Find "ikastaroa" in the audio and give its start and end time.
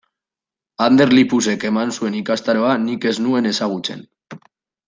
2.21-2.73